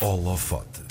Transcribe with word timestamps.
Holofote. 0.00 0.82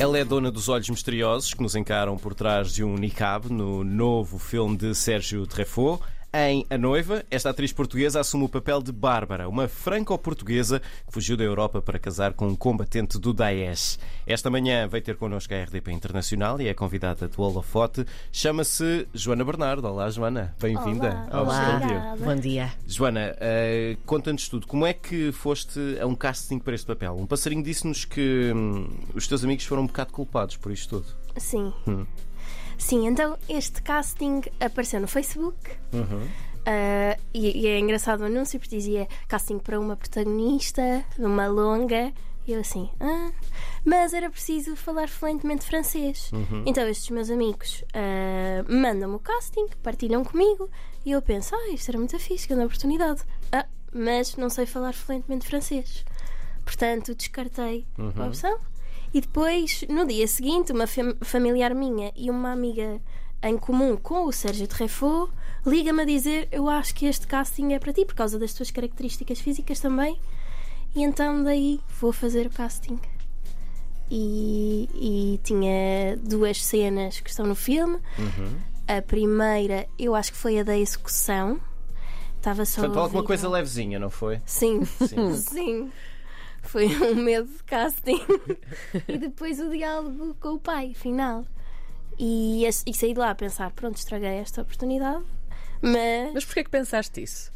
Ela 0.00 0.18
é 0.18 0.24
dona 0.24 0.50
dos 0.50 0.68
olhos 0.68 0.90
misteriosos 0.90 1.54
que 1.54 1.62
nos 1.62 1.76
encaram 1.76 2.16
por 2.16 2.34
trás 2.34 2.72
de 2.72 2.82
um 2.82 2.96
niqab 2.96 3.48
no 3.48 3.84
novo 3.84 4.38
filme 4.38 4.76
de 4.76 4.92
Sérgio 4.92 5.46
Treffaut. 5.46 6.02
Em 6.36 6.66
A 6.68 6.76
Noiva, 6.76 7.24
esta 7.30 7.50
atriz 7.50 7.72
portuguesa 7.72 8.18
assume 8.18 8.46
o 8.46 8.48
papel 8.48 8.82
de 8.82 8.90
Bárbara, 8.90 9.48
uma 9.48 9.68
franco-portuguesa 9.68 10.80
que 10.80 11.12
fugiu 11.12 11.36
da 11.36 11.44
Europa 11.44 11.80
para 11.80 11.96
casar 11.96 12.32
com 12.32 12.48
um 12.48 12.56
combatente 12.56 13.20
do 13.20 13.32
Daesh. 13.32 14.00
Esta 14.26 14.50
manhã 14.50 14.88
veio 14.88 15.04
ter 15.04 15.14
connosco 15.14 15.54
a 15.54 15.62
RDP 15.62 15.92
Internacional 15.92 16.60
e 16.60 16.66
é 16.66 16.74
convidada 16.74 17.28
do 17.28 17.40
Holofote. 17.40 18.04
Chama-se 18.32 19.06
Joana 19.14 19.44
Bernardo. 19.44 19.86
Olá, 19.86 20.10
Joana. 20.10 20.56
Bem-vinda 20.60 21.24
Olá. 21.30 21.38
ao 21.38 21.44
Olá. 21.44 22.16
Bom 22.18 22.34
dia. 22.34 22.72
Joana, 22.84 23.36
eh, 23.38 23.96
conta-nos 24.04 24.48
tudo. 24.48 24.66
Como 24.66 24.84
é 24.84 24.92
que 24.92 25.30
foste 25.30 25.78
a 26.00 26.06
um 26.08 26.16
casting 26.16 26.58
para 26.58 26.74
este 26.74 26.86
papel? 26.88 27.16
Um 27.16 27.26
passarinho 27.26 27.62
disse-nos 27.62 28.04
que 28.04 28.50
hum, 28.52 28.88
os 29.14 29.28
teus 29.28 29.44
amigos 29.44 29.66
foram 29.66 29.84
um 29.84 29.86
bocado 29.86 30.12
culpados 30.12 30.56
por 30.56 30.72
isto 30.72 30.98
tudo. 30.98 31.06
Sim. 31.36 31.72
Hum. 31.86 32.04
Sim, 32.78 33.06
então 33.06 33.36
este 33.48 33.82
casting 33.82 34.42
apareceu 34.60 35.00
no 35.00 35.08
Facebook. 35.08 35.58
Uhum. 35.92 36.28
ah, 36.66 37.16
e, 37.32 37.62
e 37.62 37.66
é 37.66 37.78
engraçado 37.78 38.20
o 38.20 38.24
anúncio 38.24 38.58
porque 38.58 38.76
dizia 38.76 39.08
casting 39.28 39.58
para 39.58 39.78
uma 39.78 39.96
protagonista 39.96 41.04
de 41.18 41.24
uma 41.24 41.46
longa. 41.46 42.12
E 42.46 42.52
eu 42.52 42.60
assim, 42.60 42.90
ah, 43.00 43.30
mas 43.84 44.12
era 44.12 44.28
preciso 44.28 44.76
falar 44.76 45.08
fluentemente 45.08 45.64
francês. 45.64 46.30
Uhum. 46.32 46.62
Então 46.66 46.86
estes 46.86 47.08
meus 47.10 47.30
amigos 47.30 47.82
ah, 47.94 48.64
mandam-me 48.68 49.16
o 49.16 49.18
casting, 49.18 49.66
partilham 49.82 50.22
comigo 50.24 50.68
e 51.06 51.12
eu 51.12 51.22
penso, 51.22 51.54
ah, 51.54 51.68
isto 51.68 51.88
era 51.88 51.98
muito 51.98 52.18
fixe, 52.18 52.46
grande 52.48 52.66
oportunidade. 52.66 53.22
Ah, 53.50 53.66
mas 53.92 54.36
não 54.36 54.50
sei 54.50 54.66
falar 54.66 54.92
fluentemente 54.92 55.46
francês. 55.46 56.04
Portanto, 56.64 57.14
descartei 57.14 57.86
a 58.18 58.26
opção. 58.26 58.58
E 59.14 59.20
depois, 59.20 59.84
no 59.88 60.04
dia 60.06 60.26
seguinte, 60.26 60.72
uma 60.72 60.86
fam- 60.88 61.16
familiar 61.22 61.72
minha 61.74 62.12
e 62.16 62.28
uma 62.30 62.50
amiga 62.52 63.00
em 63.42 63.56
comum 63.56 63.96
com 63.96 64.26
o 64.26 64.32
Sérgio 64.32 64.66
Treffaut 64.66 65.30
liga-me 65.64 66.02
a 66.02 66.04
dizer: 66.04 66.48
Eu 66.50 66.68
acho 66.68 66.92
que 66.94 67.06
este 67.06 67.26
casting 67.26 67.72
é 67.72 67.78
para 67.78 67.92
ti, 67.92 68.04
por 68.04 68.14
causa 68.14 68.38
das 68.38 68.52
tuas 68.52 68.70
características 68.72 69.38
físicas 69.38 69.78
também. 69.78 70.18
E 70.96 71.02
então 71.04 71.42
daí 71.44 71.80
vou 72.00 72.12
fazer 72.12 72.46
o 72.46 72.50
casting. 72.50 72.98
E, 74.10 74.88
e 74.94 75.40
tinha 75.42 76.16
duas 76.22 76.62
cenas 76.64 77.20
que 77.20 77.30
estão 77.30 77.46
no 77.46 77.54
filme. 77.54 77.98
A 78.86 79.00
primeira, 79.00 79.86
eu 79.98 80.14
acho 80.14 80.32
que 80.32 80.38
foi 80.38 80.58
a 80.58 80.62
da 80.62 80.76
execução. 80.76 81.58
Estava 82.36 82.64
só. 82.66 82.82
Portanto, 82.82 82.98
alguma 83.00 83.24
coisa 83.24 83.48
levezinha, 83.48 83.98
não 83.98 84.10
foi? 84.10 84.40
Sim, 84.44 84.84
Sim. 84.84 85.32
sim. 85.40 85.92
Foi 86.64 86.86
um 87.10 87.14
medo 87.14 87.48
de 87.48 87.62
casting. 87.64 88.20
e 89.08 89.18
depois 89.18 89.60
o 89.60 89.70
diálogo 89.70 90.34
com 90.40 90.54
o 90.54 90.58
pai, 90.58 90.92
final. 90.94 91.44
E, 92.18 92.64
e 92.66 92.94
saí 92.94 93.12
de 93.12 93.18
lá 93.18 93.30
a 93.30 93.34
pensar: 93.34 93.70
pronto, 93.72 93.96
estraguei 93.96 94.28
esta 94.38 94.62
oportunidade, 94.62 95.24
mas. 95.82 96.32
Mas 96.34 96.44
porquê 96.44 96.60
é 96.60 96.64
que 96.64 96.70
pensaste 96.70 97.22
isso? 97.22 97.52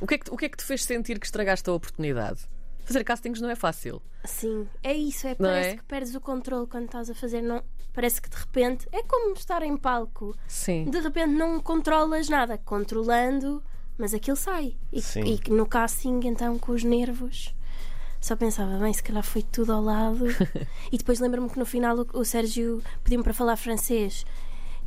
O 0.00 0.06
que, 0.06 0.14
é 0.14 0.18
que, 0.18 0.30
o 0.30 0.36
que 0.36 0.44
é 0.44 0.48
que 0.48 0.56
te 0.56 0.64
fez 0.64 0.84
sentir 0.84 1.18
que 1.18 1.26
estragaste 1.26 1.68
a 1.68 1.72
oportunidade? 1.72 2.40
Fazer 2.84 3.04
castings 3.04 3.40
não 3.40 3.50
é 3.50 3.56
fácil. 3.56 4.00
Sim, 4.24 4.66
é 4.82 4.94
isso. 4.94 5.26
É, 5.26 5.30
Não 5.30 5.48
parece 5.50 5.70
é? 5.70 5.76
que 5.76 5.84
perdes 5.84 6.14
o 6.14 6.20
controle 6.20 6.66
quando 6.66 6.84
estás 6.86 7.10
a 7.10 7.14
fazer. 7.14 7.42
Não, 7.42 7.62
parece 7.92 8.22
que 8.22 8.30
de 8.30 8.36
repente. 8.36 8.86
É 8.92 9.02
como 9.02 9.34
estar 9.34 9.62
em 9.62 9.76
palco. 9.76 10.34
Sim. 10.46 10.84
De 10.84 10.98
repente 11.00 11.32
não 11.32 11.60
controlas 11.60 12.28
nada. 12.28 12.56
Controlando, 12.58 13.62
mas 13.98 14.14
aquilo 14.14 14.36
sai. 14.36 14.76
E, 14.92 15.02
Sim. 15.02 15.22
e 15.24 15.50
no 15.50 15.66
casting, 15.66 16.20
então, 16.24 16.58
com 16.58 16.72
os 16.72 16.82
nervos. 16.84 17.54
Só 18.20 18.34
pensava, 18.34 18.78
bem, 18.78 18.92
se 18.92 19.02
calhar 19.02 19.22
foi 19.22 19.42
tudo 19.42 19.72
ao 19.72 19.82
lado. 19.82 20.26
e 20.90 20.98
depois 20.98 21.20
lembro-me 21.20 21.48
que 21.48 21.58
no 21.58 21.66
final 21.66 21.98
o, 21.98 22.20
o 22.20 22.24
Sérgio 22.24 22.82
pediu-me 23.04 23.24
para 23.24 23.34
falar 23.34 23.56
francês. 23.56 24.24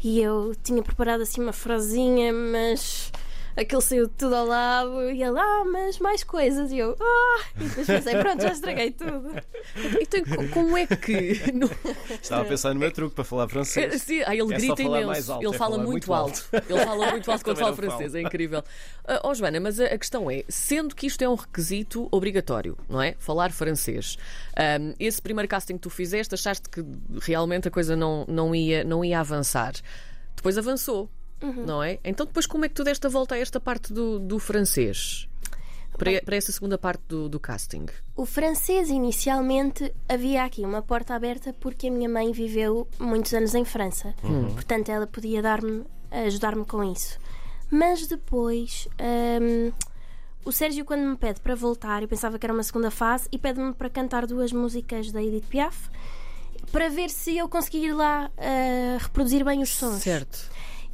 E 0.03 0.19
eu 0.19 0.55
tinha 0.63 0.81
preparado 0.81 1.21
assim 1.21 1.41
uma 1.41 1.53
frasinha, 1.53 2.33
mas 2.33 3.11
aquilo 3.55 3.81
saiu 3.81 4.07
tudo 4.07 4.35
ao 4.35 4.45
lado. 4.45 5.11
E 5.11 5.21
ele, 5.23 5.39
ah, 5.39 5.63
mas 5.71 5.99
mais 5.99 6.23
coisas. 6.23 6.71
E 6.71 6.77
eu, 6.79 6.95
ah! 6.99 7.41
E 7.59 7.63
depois 7.65 7.87
pensei, 7.87 8.15
pronto, 8.17 8.41
já 8.41 8.51
estraguei 8.51 8.91
tudo. 8.91 9.35
Então, 9.99 10.23
co- 10.23 10.47
como 10.53 10.77
é 10.77 10.85
que. 10.87 11.39
no- 11.53 11.69
Estava 12.21 12.41
a 12.43 12.45
pensar 12.45 12.73
no 12.73 12.79
meu 12.79 12.91
truque 12.91 13.15
para 13.15 13.23
falar 13.23 13.47
francês. 13.47 14.01
Sim, 14.01 14.21
ah, 14.25 14.35
ele 14.35 14.53
É 14.53 14.57
grita 14.57 14.81
imenso. 14.81 15.33
alto, 15.33 15.45
ele 15.45 15.55
é 15.55 15.57
fala 15.57 15.77
muito, 15.77 15.89
muito 15.91 16.13
alto. 16.13 16.45
Ele 16.51 16.79
fala 16.85 17.11
muito 17.11 17.31
alto 17.31 17.43
quando 17.45 17.57
fala 17.57 17.75
francês, 17.75 18.15
é 18.15 18.21
incrível. 18.21 18.63
Ah, 19.05 19.19
Ó 19.23 19.33
Joana, 19.33 19.59
mas 19.59 19.79
a, 19.79 19.97
questão 19.97 20.29
é: 20.29 20.43
sendo 20.49 20.95
que 20.95 21.07
isto 21.07 21.21
é 21.21 21.29
um 21.29 21.35
requisito 21.35 22.07
obrigatório, 22.11 22.77
não 22.89 23.01
é? 23.01 23.15
Falar 23.19 23.51
francês, 23.51 24.17
ahm, 24.57 24.93
esse 24.99 25.21
primeiro 25.21 25.47
casting 25.47 25.73
que 25.75 25.81
tu 25.81 25.89
fizeste, 25.89 26.33
achaste 26.35 26.69
que 26.69 26.83
realmente 27.21 27.67
a 27.67 27.71
coisa 27.71 27.95
não, 27.95 28.25
não, 28.27 28.53
ia, 28.55 28.83
não 28.83 29.03
ia 29.03 29.19
avançar. 29.19 29.73
Depois 30.35 30.57
avançou, 30.57 31.09
não 31.41 31.83
é? 31.83 31.99
Então, 32.03 32.25
depois, 32.25 32.45
como 32.45 32.65
é 32.65 32.69
que 32.69 32.75
tu 32.75 32.83
deste 32.83 33.05
a 33.07 33.09
volta 33.09 33.35
a 33.35 33.37
esta 33.37 33.59
parte 33.59 33.93
do, 33.93 34.19
do 34.19 34.39
francês? 34.39 35.27
Para, 35.97 36.21
para 36.21 36.35
essa 36.35 36.51
segunda 36.51 36.77
parte 36.77 37.03
do, 37.07 37.29
do 37.29 37.39
casting? 37.39 37.85
O 38.15 38.25
francês, 38.25 38.89
inicialmente, 38.89 39.93
havia 40.07 40.43
aqui 40.43 40.61
uma 40.61 40.81
porta 40.81 41.13
aberta 41.13 41.53
porque 41.59 41.87
a 41.87 41.91
minha 41.91 42.09
mãe 42.09 42.31
viveu 42.31 42.87
muitos 42.97 43.33
anos 43.33 43.53
em 43.53 43.65
França. 43.65 44.15
Portanto, 44.53 44.89
ela 44.89 45.05
podia 45.05 45.41
dar-me, 45.41 45.83
ajudar-me 46.09 46.65
com 46.65 46.83
isso. 46.83 47.19
Mas 47.69 48.07
depois, 48.07 48.87
hum, 49.41 49.71
o 50.43 50.51
Sérgio, 50.51 50.83
quando 50.85 51.01
me 51.01 51.15
pede 51.15 51.39
para 51.39 51.55
voltar, 51.55 52.01
eu 52.01 52.07
pensava 52.07 52.39
que 52.39 52.45
era 52.45 52.53
uma 52.53 52.63
segunda 52.63 52.89
fase, 52.89 53.27
e 53.31 53.37
pede-me 53.37 53.73
para 53.73 53.89
cantar 53.89 54.25
duas 54.25 54.51
músicas 54.51 55.11
da 55.11 55.21
Edith 55.21 55.45
Piaf 55.47 55.89
para 56.71 56.89
ver 56.89 57.09
se 57.09 57.37
eu 57.37 57.47
conseguia 57.47 57.89
ir 57.89 57.93
lá 57.93 58.31
ah, 58.37 58.97
reproduzir 58.99 59.43
bem 59.45 59.61
os 59.61 59.69
sons. 59.69 60.01
Certo. 60.01 60.49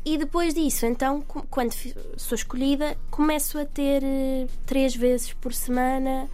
E 0.07 0.17
depois 0.17 0.53
disso, 0.53 0.85
então, 0.85 1.21
quando 1.49 1.73
sou 2.15 2.33
escolhida, 2.33 2.97
começo 3.11 3.59
a 3.59 3.65
ter 3.65 4.01
eh, 4.01 4.47
três 4.65 4.95
vezes 4.95 5.33
por 5.33 5.53
semana 5.53 6.29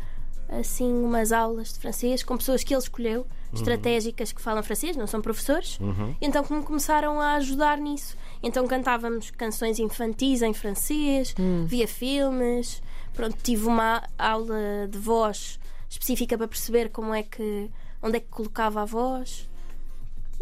assim 0.47 0.93
umas 1.03 1.31
aulas 1.31 1.73
de 1.73 1.79
francês 1.79 2.21
com 2.21 2.37
pessoas 2.37 2.63
que 2.63 2.71
ele 2.71 2.83
escolheu, 2.83 3.25
estratégicas 3.51 4.31
que 4.31 4.39
falam 4.39 4.61
francês, 4.61 4.95
não 4.95 5.07
são 5.07 5.23
professores. 5.23 5.79
Então 6.21 6.43
como 6.43 6.61
começaram 6.61 7.19
a 7.19 7.33
ajudar 7.37 7.79
nisso. 7.79 8.15
Então 8.43 8.67
cantávamos 8.67 9.31
canções 9.31 9.79
infantis 9.79 10.43
em 10.43 10.53
francês, 10.53 11.33
via 11.65 11.87
filmes. 11.87 12.79
Pronto, 13.11 13.35
tive 13.41 13.65
uma 13.65 14.03
aula 14.19 14.87
de 14.87 14.99
voz 14.99 15.59
específica 15.89 16.37
para 16.37 16.47
perceber 16.47 16.89
como 16.89 17.11
é 17.11 17.23
que 17.23 17.71
onde 18.03 18.17
é 18.17 18.19
que 18.19 18.27
colocava 18.29 18.83
a 18.83 18.85
voz. 18.85 19.49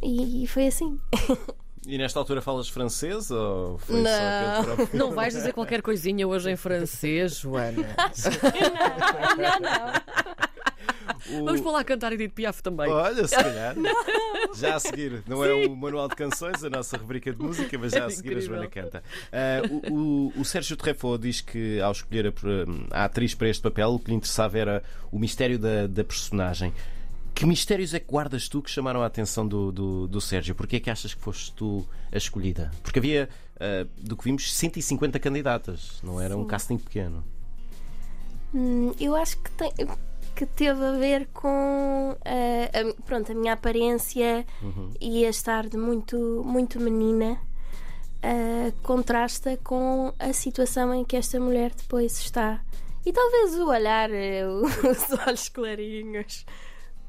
E, 0.03 0.43
e 0.43 0.47
foi 0.47 0.67
assim. 0.67 0.99
E 1.87 1.97
nesta 1.97 2.19
altura 2.19 2.41
falas 2.41 2.69
francês 2.69 3.31
ou 3.31 3.77
foi 3.79 3.95
só 3.97 4.01
Não. 4.03 4.59
aquele 4.61 4.75
próprio? 4.75 4.99
Não 4.99 5.11
vais 5.13 5.33
dizer 5.33 5.51
qualquer 5.51 5.81
coisinha 5.81 6.27
hoje 6.27 6.51
em 6.51 6.55
francês, 6.55 7.37
Joana? 7.37 7.95
não, 9.27 9.35
melhor 9.37 9.59
não. 9.59 10.21
O- 11.41 11.45
Vamos 11.45 11.61
para 11.61 11.71
lá 11.71 11.83
cantar 11.83 12.11
Edith 12.13 12.33
Piaf 12.33 12.61
também. 12.61 12.89
Olha, 12.89 13.27
se 13.27 13.35
calhar. 13.35 13.75
Já 14.55 14.75
a 14.75 14.79
seguir, 14.79 15.23
não 15.27 15.43
é 15.45 15.53
o 15.53 15.75
Manual 15.75 16.07
de 16.07 16.15
Canções, 16.15 16.63
a 16.63 16.69
nossa 16.69 16.97
rubrica 16.97 17.31
de 17.31 17.41
música, 17.41 17.77
mas 17.79 17.91
já 17.93 18.03
a 18.05 18.07
É 18.07 18.09
seguir 18.09 18.37
a. 18.37 18.39
Joana 18.41 18.67
canta. 18.67 19.03
O, 19.89 19.93
o- 19.93 20.33
o 20.41 20.45
Sérgio 20.45 20.75
Treffaut 20.75 21.21
diz 21.21 21.41
que 21.41 21.79
ao 21.81 21.91
escolher 21.91 22.27
a, 22.91 23.01
a 23.01 23.05
atriz 23.05 23.33
para 23.33 23.49
este 23.49 23.61
papel, 23.61 23.89
o 23.93 23.99
que 23.99 24.09
lhe 24.11 24.17
interessava 24.17 24.57
era 24.57 24.83
o 25.11 25.17
mistério 25.19 25.57
da, 25.59 25.87
da 25.87 26.03
personagem. 26.03 26.73
Que 27.41 27.47
mistérios 27.47 27.91
é 27.95 27.99
que 27.99 28.05
guardas 28.05 28.47
tu 28.47 28.61
que 28.61 28.69
chamaram 28.69 29.01
a 29.01 29.07
atenção 29.07 29.47
do, 29.47 29.71
do, 29.71 30.07
do 30.07 30.21
Sérgio? 30.21 30.53
Porquê 30.53 30.75
é 30.75 30.79
que 30.79 30.91
achas 30.91 31.15
que 31.15 31.19
foste 31.19 31.51
tu 31.53 31.83
a 32.11 32.15
escolhida? 32.15 32.69
Porque 32.83 32.99
havia, 32.99 33.27
ah, 33.59 33.87
do 33.97 34.15
que 34.15 34.25
vimos, 34.25 34.53
150 34.53 35.19
candidatas, 35.19 35.99
não 36.03 36.21
era 36.21 36.37
um 36.37 36.45
casting 36.45 36.77
pequeno. 36.77 37.25
Hum, 38.53 38.93
eu 38.99 39.15
acho 39.15 39.39
que 39.39 39.49
tem 39.53 39.71
que 40.35 40.45
teve 40.45 40.85
a 40.85 40.91
ver 40.91 41.29
com 41.33 42.15
eh, 42.23 42.69
a, 42.79 43.01
pronto, 43.05 43.31
a 43.31 43.35
minha 43.35 43.53
aparência 43.53 44.45
e 45.01 45.25
a 45.25 45.29
estar 45.29 45.67
de 45.67 45.77
muito, 45.77 46.43
muito 46.45 46.79
menina 46.79 47.39
eh, 48.21 48.71
contrasta 48.83 49.57
com 49.63 50.13
a 50.19 50.31
situação 50.31 50.93
em 50.93 51.03
que 51.03 51.17
esta 51.17 51.39
mulher 51.39 51.71
depois 51.73 52.19
está. 52.19 52.61
E 53.03 53.11
talvez 53.11 53.55
o 53.55 53.67
olhar, 53.67 54.11
os 54.13 55.27
olhos 55.27 55.49
clarinhos, 55.49 56.45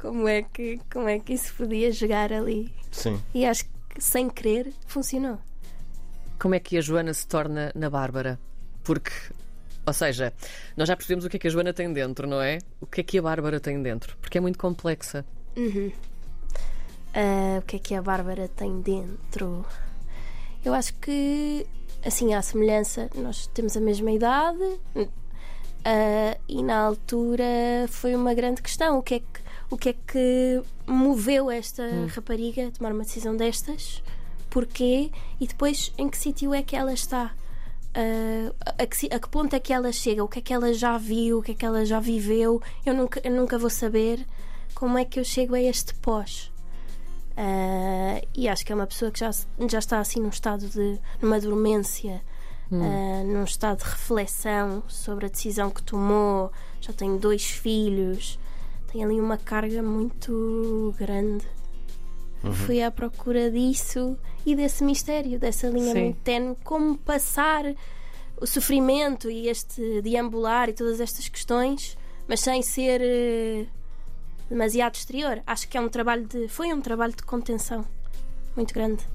como 0.02 0.26
é 0.26 0.42
que, 0.42 0.80
como 0.92 1.08
é 1.08 1.20
que 1.20 1.32
isso 1.32 1.54
podia 1.54 1.92
jogar 1.92 2.32
ali. 2.32 2.74
Sim. 2.90 3.22
E 3.32 3.46
acho 3.46 3.64
que 3.64 4.00
sem 4.00 4.28
querer 4.28 4.72
funcionou. 4.84 5.38
Como 6.40 6.56
é 6.56 6.58
que 6.58 6.76
a 6.76 6.80
Joana 6.80 7.14
se 7.14 7.24
torna 7.24 7.70
na 7.72 7.88
Bárbara? 7.88 8.36
Porque, 8.82 9.12
ou 9.86 9.92
seja, 9.92 10.32
nós 10.76 10.88
já 10.88 10.96
percebemos 10.96 11.24
o 11.24 11.30
que 11.30 11.36
é 11.36 11.38
que 11.38 11.46
a 11.46 11.50
Joana 11.50 11.72
tem 11.72 11.92
dentro, 11.92 12.26
não 12.26 12.42
é? 12.42 12.58
O 12.80 12.86
que 12.86 13.00
é 13.00 13.04
que 13.04 13.16
a 13.16 13.22
Bárbara 13.22 13.60
tem 13.60 13.80
dentro? 13.80 14.16
Porque 14.20 14.38
é 14.38 14.40
muito 14.40 14.58
complexa. 14.58 15.24
Ah, 17.14 17.60
o 17.60 17.62
que 17.62 17.76
é 17.76 17.78
que 17.78 17.94
a 17.94 18.02
Bárbara 18.02 18.48
tem 18.48 18.80
dentro? 18.80 19.64
Eu 20.64 20.74
acho 20.74 20.94
que, 20.94 21.64
assim, 22.04 22.34
à 22.34 22.42
semelhança, 22.42 23.08
nós 23.14 23.46
temos 23.48 23.76
a 23.76 23.80
mesma 23.80 24.10
idade, 24.10 24.80
Uh, 25.82 26.38
e 26.48 26.62
na 26.62 26.78
altura 26.78 27.44
foi 27.88 28.14
uma 28.14 28.32
grande 28.34 28.62
questão. 28.62 28.98
O 28.98 29.02
que 29.02 29.14
é 29.14 29.18
que, 29.18 29.41
o 29.72 29.78
que, 29.78 29.88
é 29.88 29.92
que 29.94 30.62
moveu 30.86 31.50
esta 31.50 31.82
hum. 31.82 32.06
rapariga 32.14 32.68
a 32.68 32.70
tomar 32.70 32.92
uma 32.92 33.04
decisão 33.04 33.34
destas? 33.34 34.02
Porquê? 34.50 35.10
E 35.40 35.46
depois 35.46 35.94
em 35.96 36.10
que 36.10 36.18
sítio 36.18 36.52
é 36.52 36.62
que 36.62 36.76
ela 36.76 36.92
está? 36.92 37.34
Uh, 37.96 38.54
a, 38.60 38.86
que, 38.86 39.06
a, 39.10 39.18
que, 39.18 39.28
ponto 39.30 39.56
é 39.56 39.58
que 39.58 39.72
ela 39.72 39.90
chega? 39.90 40.22
O 40.22 40.28
que 40.28 40.40
é 40.40 40.42
que 40.42 40.52
ela 40.52 40.74
já 40.74 40.98
viu? 40.98 41.38
O 41.38 41.42
que 41.42 41.52
é 41.52 41.54
que 41.54 41.64
ela 41.64 41.86
já 41.86 42.00
viveu? 42.00 42.60
Eu 42.84 42.92
nunca, 42.92 43.18
eu 43.24 43.32
nunca 43.32 43.56
vou 43.56 43.70
saber 43.70 44.26
como 44.74 44.98
é 44.98 45.06
que 45.06 45.18
eu 45.18 45.24
chego 45.24 45.54
a 45.54 45.60
este 45.60 45.94
pós. 45.94 46.52
Uh, 47.30 48.20
e 48.36 48.50
acho 48.50 48.66
que 48.66 48.72
é 48.72 48.74
uma 48.74 48.86
pessoa 48.86 49.10
que 49.10 49.20
já, 49.20 49.30
já 49.70 49.78
está 49.78 50.00
assim 50.00 50.20
num 50.20 50.28
estado 50.28 50.68
de 50.68 51.00
numa 51.20 51.40
dormência, 51.40 52.22
hum. 52.70 52.78
uh, 52.78 53.24
num 53.24 53.44
estado 53.44 53.78
de 53.78 53.84
reflexão 53.84 54.82
sobre 54.86 55.24
a 55.24 55.28
decisão 55.30 55.70
que 55.70 55.82
tomou. 55.82 56.52
Já 56.78 56.92
tem 56.92 57.16
dois 57.16 57.44
filhos, 57.44 58.38
tem 58.92 59.02
ali 59.02 59.18
uma 59.18 59.38
carga 59.38 59.82
muito 59.82 60.94
grande. 60.98 61.46
Uhum. 62.44 62.52
Fui 62.52 62.82
à 62.82 62.90
procura 62.90 63.50
disso 63.50 64.18
e 64.44 64.54
desse 64.54 64.84
mistério, 64.84 65.38
dessa 65.38 65.68
linha 65.68 65.92
Sim. 65.92 66.02
muito 66.02 66.20
tenue, 66.20 66.56
como 66.62 66.98
passar 66.98 67.64
o 68.38 68.46
sofrimento 68.46 69.30
e 69.30 69.48
este 69.48 70.02
deambular 70.02 70.68
e 70.68 70.72
todas 70.72 71.00
estas 71.00 71.28
questões, 71.28 71.96
mas 72.28 72.40
sem 72.40 72.60
ser 72.60 73.00
uh, 73.00 73.66
demasiado 74.50 74.96
exterior. 74.96 75.40
Acho 75.46 75.68
que 75.68 75.78
é 75.78 75.80
um 75.80 75.88
trabalho 75.88 76.26
de. 76.26 76.48
foi 76.48 76.72
um 76.72 76.80
trabalho 76.80 77.14
de 77.14 77.22
contenção 77.22 77.86
muito 78.54 78.74
grande. 78.74 79.06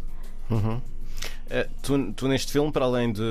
Uhum. 0.49 0.77
Uh, 0.77 1.69
tu, 1.81 2.13
tu, 2.13 2.27
neste 2.27 2.51
filme, 2.51 2.71
para 2.71 2.85
além, 2.85 3.11
de, 3.11 3.21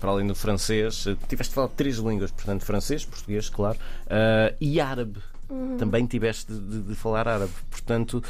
para 0.00 0.10
além 0.10 0.26
do 0.26 0.34
francês, 0.34 1.06
uh, 1.06 1.16
tiveste 1.28 1.50
de 1.50 1.54
falar 1.54 1.68
três 1.68 1.96
línguas, 1.96 2.30
portanto, 2.30 2.64
francês, 2.64 3.04
português, 3.04 3.48
claro, 3.48 3.78
uh, 4.06 4.54
e 4.60 4.80
árabe. 4.80 5.20
Uhum. 5.48 5.76
Também 5.76 6.06
tiveste 6.06 6.52
de, 6.52 6.82
de, 6.82 6.94
falar 6.94 7.28
árabe, 7.28 7.52
portanto, 7.70 8.22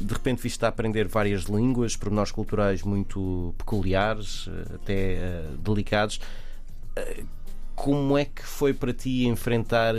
de 0.00 0.14
repente 0.14 0.40
viste 0.40 0.64
a 0.64 0.68
aprender 0.68 1.08
várias 1.08 1.42
línguas, 1.42 1.96
pormenores 1.96 2.30
culturais 2.30 2.82
muito 2.82 3.54
peculiares, 3.58 4.48
até 4.74 5.42
delicados 5.58 6.20
como 7.80 8.18
é 8.18 8.26
que 8.26 8.42
foi 8.42 8.74
para 8.74 8.92
ti 8.92 9.26
enfrentar 9.26 9.94
uh, 9.94 9.98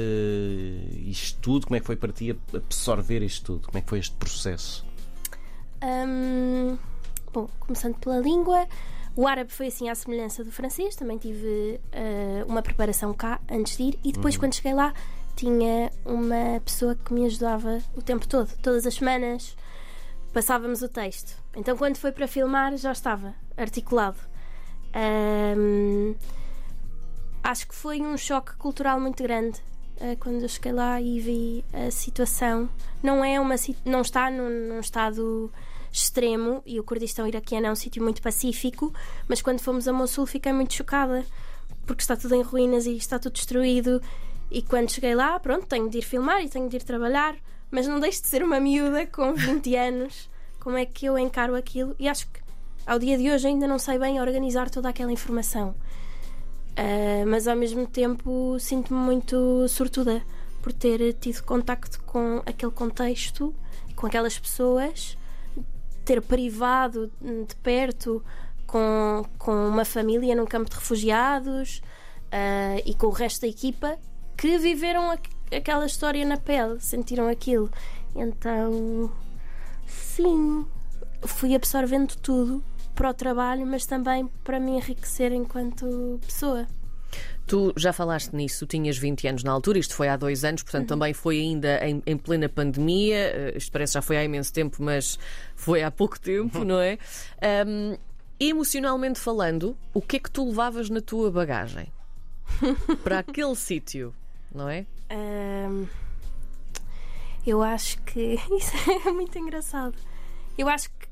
isto 1.10 1.40
tudo? 1.42 1.66
Como 1.66 1.76
é 1.76 1.80
que 1.80 1.86
foi 1.86 1.96
para 1.96 2.12
ti 2.12 2.38
absorver 2.54 3.24
isto 3.24 3.54
tudo? 3.54 3.68
Como 3.68 3.78
é 3.80 3.82
que 3.82 3.90
foi 3.90 3.98
este 3.98 4.16
processo? 4.18 4.86
Um, 5.84 6.78
bom, 7.34 7.50
começando 7.60 7.96
pela 7.96 8.20
língua, 8.20 8.68
o 9.16 9.28
árabe 9.28 9.52
foi 9.52 9.66
assim 9.66 9.90
à 9.90 9.96
semelhança 9.96 10.44
do 10.44 10.52
francês, 10.52 10.96
também 10.96 11.18
tive 11.18 11.80
uh, 11.92 12.46
uma 12.48 12.62
preparação 12.62 13.16
cá 13.16 13.42
antes 13.50 13.78
de 13.78 13.84
ir 13.84 14.00
e 14.04 14.12
depois, 14.12 14.36
uhum. 14.36 14.42
quando 14.42 14.54
cheguei 14.54 14.76
lá, 14.76 14.94
tinha 15.36 15.92
uma 16.06 16.60
pessoa 16.64 16.96
que 16.96 17.14
me 17.14 17.26
ajudava 17.26 17.80
o 17.96 18.02
tempo 18.02 18.28
todo, 18.28 18.50
todas 18.62 18.86
as 18.86 18.96
semanas 18.96 19.56
passávamos 20.34 20.82
o 20.82 20.88
texto. 20.88 21.36
Então, 21.56 21.76
quando 21.76 21.98
foi 21.98 22.12
para 22.12 22.28
filmar, 22.28 22.76
já 22.78 22.92
estava 22.92 23.34
articulado. 23.58 24.18
Um, 24.96 26.16
acho 27.44 27.68
que 27.68 27.76
foi 27.76 28.02
um 28.02 28.18
choque 28.18 28.56
cultural 28.56 29.00
muito 29.00 29.24
grande 29.24 29.60
uh, 29.98 30.18
quando 30.20 30.42
eu 30.42 30.50
cheguei 30.50 30.72
lá 30.72 31.02
e 31.02 31.20
vi 31.20 31.66
a 31.74 31.92
situação. 31.92 32.70
Não 33.02 33.24
é 33.24 33.40
uma 33.40 33.56
não 33.86 34.02
está 34.02 34.30
num, 34.30 34.68
num 34.68 34.80
estado 34.80 35.52
extremo 35.92 36.62
e 36.66 36.80
o 36.80 36.84
Kurdistão 36.84 37.28
iraquiano 37.28 37.68
é 37.68 37.72
um 37.72 37.76
sítio 37.76 38.02
muito 38.02 38.22
pacífico, 38.22 38.94
mas 39.28 39.42
quando 39.42 39.60
fomos 39.60 39.88
a 39.88 39.94
Mosul 39.94 40.26
fiquei 40.26 40.54
muito 40.54 40.74
chocada 40.74 41.26
porque 41.86 42.02
está 42.02 42.16
tudo 42.16 42.36
em 42.36 42.42
ruínas 42.42 42.86
e 42.86 42.96
está 42.96 43.20
tudo 43.20 43.34
destruído. 43.34 44.02
E 44.52 44.62
quando 44.62 44.92
cheguei 44.92 45.16
lá, 45.16 45.40
pronto, 45.40 45.66
tenho 45.66 45.90
de 45.90 46.00
ir 46.00 46.02
filmar 46.02 46.44
e 46.44 46.50
tenho 46.50 46.68
de 46.68 46.76
ir 46.76 46.84
trabalhar, 46.84 47.36
mas 47.72 47.88
não 47.88 48.02
deixo 48.02 48.22
de 48.22 48.28
ser 48.28 48.44
uma 48.44 48.60
miúda 48.60 49.08
com 49.08 49.34
20 49.34 49.76
anos. 49.78 50.30
Como 50.60 50.76
é 50.76 50.86
que 50.86 51.06
eu 51.06 51.18
encaro 51.18 51.56
aquilo? 51.56 51.96
E 51.98 52.10
acho 52.10 52.28
que 52.28 52.42
ao 52.86 53.00
dia 53.00 53.18
de 53.18 53.32
hoje 53.32 53.48
ainda 53.48 53.66
não 53.66 53.80
sei 53.80 53.98
bem 53.98 54.20
organizar 54.20 54.70
toda 54.70 54.90
aquela 54.90 55.12
informação. 55.12 55.74
Uh, 56.72 57.26
mas 57.28 57.48
ao 57.48 57.56
mesmo 57.56 57.88
tempo 57.88 58.58
sinto-me 58.60 59.00
muito 59.00 59.68
sortuda 59.70 60.22
por 60.62 60.74
ter 60.74 61.14
tido 61.14 61.42
contacto 61.44 62.02
com 62.04 62.42
aquele 62.46 62.72
contexto, 62.72 63.56
com 63.96 64.08
aquelas 64.08 64.38
pessoas, 64.38 65.18
ter 66.04 66.22
privado 66.22 67.12
de 67.22 67.56
perto 67.58 68.24
com, 68.68 69.26
com 69.38 69.68
uma 69.68 69.86
família 69.86 70.36
num 70.36 70.46
campo 70.46 70.70
de 70.70 70.76
refugiados 70.76 71.82
uh, 72.28 72.82
e 72.86 72.94
com 72.96 73.08
o 73.08 73.12
resto 73.12 73.42
da 73.42 73.48
equipa 73.48 73.98
que 74.42 74.58
viveram 74.58 75.16
aquela 75.56 75.86
história 75.86 76.26
na 76.26 76.36
pele, 76.36 76.80
sentiram 76.80 77.28
aquilo. 77.28 77.70
Então, 78.16 79.12
sim, 79.86 80.66
fui 81.22 81.54
absorvendo 81.54 82.16
tudo 82.16 82.64
para 82.96 83.12
o 83.12 83.14
trabalho, 83.14 83.68
mas 83.68 83.86
também 83.86 84.26
para 84.44 84.60
me 84.60 84.72
enriquecer 84.72 85.32
enquanto 85.32 86.20
pessoa. 86.26 86.66
Tu 87.46 87.72
já 87.78 87.94
falaste 87.94 88.34
nisso, 88.34 88.66
tinhas 88.66 88.98
20 88.98 89.28
anos 89.28 89.44
na 89.44 89.52
altura, 89.52 89.78
isto 89.78 89.94
foi 89.94 90.08
há 90.08 90.18
dois 90.18 90.44
anos, 90.44 90.64
portanto 90.64 90.90
uhum. 90.90 91.00
também 91.00 91.14
foi 91.14 91.40
ainda 91.40 91.88
em, 91.88 92.02
em, 92.04 92.18
plena 92.18 92.50
pandemia. 92.50 93.18
Eh, 93.18 93.54
isto 93.58 93.72
parece 93.72 93.94
já 93.94 94.02
foi 94.02 94.18
há 94.18 94.24
imenso 94.24 94.52
tempo, 94.52 94.82
mas 94.82 95.20
foi 95.56 95.84
há 95.84 95.92
pouco 95.92 96.20
tempo, 96.20 96.60
uhum. 96.60 96.66
não 96.66 96.80
é? 96.80 96.98
Um, 97.68 97.96
emocionalmente 98.40 99.20
falando, 99.20 99.78
o 99.94 100.02
que 100.02 100.16
é 100.16 100.20
que 100.20 100.32
tu 100.32 100.48
levavas 100.48 100.90
na 100.90 101.00
tua 101.00 101.30
bagagem 101.30 101.94
para 103.04 103.20
aquele 103.20 103.56
sítio, 103.56 104.16
não 104.54 104.70
é? 104.70 104.86
Um, 105.12 105.88
eu 107.46 107.62
acho 107.62 108.02
que 108.04 108.38
isso 108.52 108.74
é 109.06 109.12
muito 109.12 109.38
engraçado. 109.38 109.96
Eu 110.58 110.68
acho 110.68 110.90
que 110.90 111.08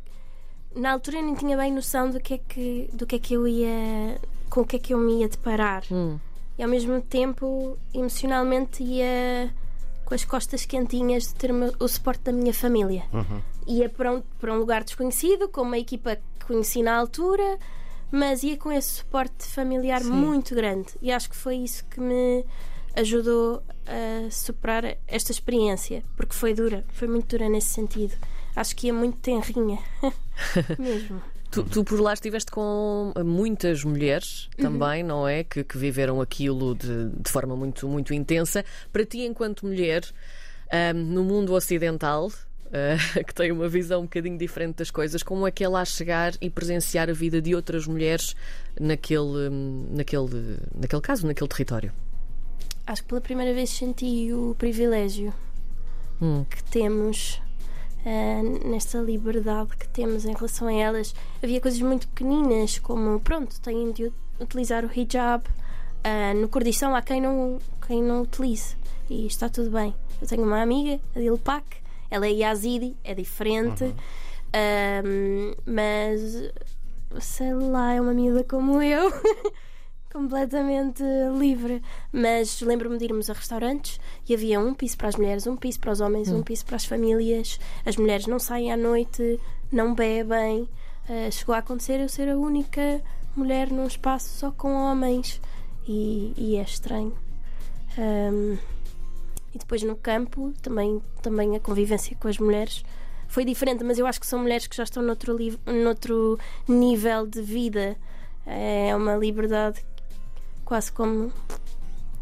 na 0.76 0.92
altura 0.92 1.18
eu 1.18 1.24
nem 1.24 1.36
tinha 1.36 1.58
bem 1.58 1.72
noção 1.72 2.10
do 2.10 2.20
que 2.20 2.36
é 2.36 2.38
que, 2.38 2.90
do 2.94 3.06
que, 3.06 3.16
é 3.16 3.20
que 3.20 3.34
eu 3.34 3.48
ia. 3.48 4.20
com 4.50 4.62
o 4.62 4.66
que 4.66 4.76
é 4.76 4.80
que 4.80 4.94
eu 4.94 4.98
me 4.98 5.22
ia 5.22 5.30
deparar. 5.30 5.84
Hum. 5.92 6.20
E 6.58 6.64
ao 6.64 6.70
mesmo 6.70 7.02
tempo, 7.02 7.78
emocionalmente, 7.94 8.84
ia 8.84 9.54
com 10.04 10.14
as 10.14 10.26
costas 10.26 10.66
quentinhas 10.66 11.28
de 11.28 11.36
ter 11.36 11.52
o 11.80 11.88
suporte 11.88 12.24
da 12.24 12.32
minha 12.32 12.54
família. 12.54 13.04
Uhum. 13.14 13.42
Ia 13.68 13.88
para 13.88 14.12
um, 14.12 14.22
para 14.40 14.54
um 14.54 14.58
lugar 14.58 14.84
desconhecido, 14.84 15.48
com 15.48 15.62
uma 15.62 15.78
equipa 15.78 16.16
que 16.16 16.46
conheci 16.46 16.82
na 16.82 16.98
altura, 16.98 17.58
mas 18.12 18.44
ia 18.44 18.58
com 18.58 18.72
esse 18.72 18.90
suporte 18.90 19.46
familiar 19.46 20.02
Sim. 20.02 20.12
muito 20.12 20.54
grande. 20.54 20.90
E 21.02 21.12
acho 21.12 21.30
que 21.30 21.36
foi 21.36 21.58
isso 21.58 21.86
que 21.86 22.02
me 22.02 22.44
ajudou 22.96 23.64
a 23.86 24.30
superar 24.30 24.98
esta 25.08 25.32
experiência, 25.32 26.04
porque 26.16 26.34
foi 26.34 26.54
dura, 26.54 26.84
foi 26.94 27.08
muito 27.08 27.28
dura 27.38 27.50
nesse 27.50 27.70
sentido 27.70 28.16
acho 28.60 28.76
que 28.76 28.88
ia 28.88 28.94
muito 28.94 29.18
tenrinha. 29.18 29.80
Mesmo. 30.78 31.22
Tu, 31.52 31.64
tu, 31.64 31.84
por 31.84 32.00
lá 32.00 32.14
estiveste 32.14 32.52
com 32.52 33.12
muitas 33.26 33.84
mulheres 33.84 34.48
uhum. 34.58 34.66
também, 34.66 35.02
uhum. 35.02 35.08
não 35.08 35.28
é? 35.28 35.44
Que, 35.44 35.64
que, 35.64 35.78
viveram 35.78 36.22
aquilo 36.22 36.76
de, 36.76 37.10
de, 37.10 37.30
forma 37.30 37.56
muito, 37.56 37.88
muito 37.88 38.14
intensa. 38.14 38.64
Para 38.94 39.04
ti, 39.04 39.22
enquanto 39.22 39.66
mulher, 39.66 40.04
um, 40.94 41.00
no 41.00 41.24
mundo 41.24 41.54
ocidental, 41.54 42.28
uh, 42.28 43.24
que 43.26 43.34
tem 43.34 43.52
uma 43.52 43.68
visão 43.68 44.02
um 44.02 44.04
bocadinho 44.04 44.38
diferente 44.38 44.76
das 44.76 44.92
coisas, 44.92 45.24
como 45.24 45.48
é 45.48 45.52
que 45.52 45.64
é 45.64 45.68
lá 45.68 45.84
chegar 45.84 46.34
e 46.40 46.52
presenciar 46.52 47.10
a 47.10 47.14
vida 47.14 47.42
de 47.42 47.56
outras 47.56 47.88
mulheres 47.88 48.36
naquele, 48.80 49.50
naquele, 49.90 50.60
naquele 50.76 51.02
caso, 51.02 51.26
naquele 51.26 51.50
território? 51.50 51.92
Acho 52.90 53.04
que 53.04 53.10
pela 53.10 53.22
primeira 53.22 53.54
vez 53.54 53.70
senti 53.70 54.34
o 54.34 54.56
privilégio 54.58 55.32
hum. 56.20 56.44
que 56.50 56.64
temos 56.64 57.40
uh, 58.04 58.68
nesta 58.68 58.98
liberdade 58.98 59.78
que 59.78 59.88
temos 59.90 60.26
em 60.26 60.34
relação 60.34 60.68
a 60.68 60.74
elas. 60.74 61.14
Havia 61.44 61.62
coisas 61.62 61.80
muito 61.82 62.08
pequeninas, 62.08 62.80
como, 62.80 63.20
pronto, 63.20 63.62
têm 63.62 63.92
de 63.92 64.12
utilizar 64.40 64.84
o 64.84 64.90
hijab. 64.92 65.44
Uh, 66.00 66.34
no 66.42 66.50
Kurdistão 66.50 66.96
há 66.96 67.04
quem 67.04 67.22
não, 67.22 67.60
quem 67.86 68.02
não 68.02 68.24
utilize 68.24 68.76
e 69.08 69.28
está 69.28 69.48
tudo 69.48 69.70
bem. 69.70 69.94
Eu 70.20 70.28
tenho 70.28 70.42
uma 70.42 70.60
amiga, 70.60 71.00
a 71.16 71.20
Dilpak, 71.20 71.78
ela 72.10 72.26
é 72.26 72.32
Yazidi, 72.32 72.98
é 73.04 73.14
diferente, 73.14 73.84
uhum. 73.84 73.92
uh, 73.92 75.56
mas 75.64 76.52
sei 77.20 77.54
lá, 77.54 77.94
é 77.94 78.02
uma 78.02 78.16
miúda 78.16 78.44
como 78.44 78.82
eu. 78.82 79.12
completamente 80.12 81.04
livre. 81.38 81.82
Mas 82.12 82.62
lembro-me 82.62 82.98
de 82.98 83.06
irmos 83.06 83.30
a 83.30 83.34
restaurantes 83.34 84.00
e 84.28 84.34
havia 84.34 84.60
um 84.60 84.74
piso 84.74 84.98
para 84.98 85.10
as 85.10 85.16
mulheres, 85.16 85.48
um 85.48 85.56
piso 85.56 85.80
para 85.80 85.92
os 85.92 86.02
homens, 86.02 86.30
hum. 86.30 86.38
um 86.38 86.44
piso 86.44 86.66
para 86.66 86.76
as 86.76 86.86
famílias. 86.86 87.60
As 87.86 87.98
mulheres 87.98 88.28
não 88.28 88.40
saem 88.40 88.72
à 88.72 88.78
noite, 88.78 89.40
não 89.72 89.94
bebem. 89.94 90.68
Uh, 91.10 91.32
chegou 91.32 91.56
a 91.56 91.60
acontecer 91.60 92.00
eu 92.00 92.10
ser 92.10 92.30
a 92.30 92.38
única 92.38 93.02
mulher 93.36 93.72
num 93.72 93.88
espaço 93.88 94.30
só 94.30 94.52
com 94.52 94.74
homens 94.74 95.42
e, 95.88 96.34
e 96.38 96.56
é 96.56 96.62
estranho. 96.62 97.16
Um, 97.98 98.58
e 99.54 99.58
depois 99.58 99.82
no 99.82 99.96
campo 99.96 100.54
também, 100.62 101.02
também 101.22 101.56
a 101.56 101.60
convivência 101.60 102.16
com 102.20 102.28
as 102.28 102.38
mulheres 102.38 102.84
foi 103.28 103.46
diferente, 103.46 103.84
mas 103.84 104.00
eu 104.00 104.08
acho 104.08 104.20
que 104.20 104.26
são 104.26 104.40
mulheres 104.40 104.68
que 104.68 104.76
já 104.76 104.84
estão 104.84 105.04
noutro, 105.04 105.38
noutro 105.66 106.40
nível 106.68 107.28
de 107.28 107.42
vida. 107.42 107.96
É 108.46 108.96
uma 108.96 109.16
liberdade 109.16 109.86
quase 110.70 110.92
como 110.92 111.34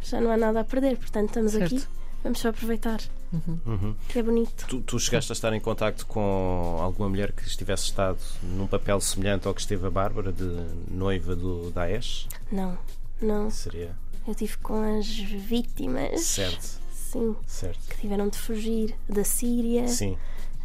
já 0.02 0.22
não 0.22 0.32
há 0.32 0.38
nada 0.38 0.62
a 0.62 0.64
perder, 0.64 0.98
portanto 0.98 1.28
estamos 1.28 1.52
Certo. 1.52 1.76
aqui, 1.76 1.86
vamos 2.24 2.40
só 2.40 2.48
aproveitar. 2.50 3.02
Uhum. 3.34 3.94
Que 4.08 4.20
é 4.20 4.24
bonito. 4.24 4.66
Tu, 4.70 4.80
tu 4.80 4.98
chegaste 4.98 5.30
a 5.32 5.34
estar 5.34 5.52
em 5.52 5.60
contacto 5.60 6.06
com 6.06 6.78
alguma 6.80 7.10
mulher 7.10 7.34
que 7.34 7.46
estivesse 7.46 7.84
estado 7.84 8.18
num 8.42 8.66
papel 8.66 9.02
semelhante 9.02 9.50
ao 9.50 9.54
que 9.54 9.60
esteve 9.60 9.86
a 9.86 9.90
Bárbara, 9.90 10.32
de 10.32 10.46
noiva 10.90 11.36
do 11.36 11.70
Daesh? 11.72 12.30
Não, 12.50 12.78
não. 13.22 13.50
Seria 13.52 13.94
Eu 14.26 14.34
tive 14.34 14.56
com 14.60 14.98
as 14.98 15.06
vítimas. 15.08 16.22
certo, 16.22 16.80
Sim, 16.94 17.36
certo. 17.46 17.80
que 17.90 17.98
tiveram 18.00 18.30
de 18.30 18.38
fugir 18.38 18.96
da 19.10 19.26
Síria 19.26 19.90
Sim, 19.90 20.18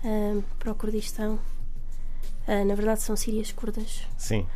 ah, 0.04 0.40
para 0.60 0.70
o 0.70 0.74
Kurdistão. 0.76 1.36
Ah, 2.46 2.64
na 2.64 2.76
verdade, 2.76 3.02
são 3.02 3.16
sírias 3.16 3.50
curdas. 3.50 4.02
sim. 4.16 4.46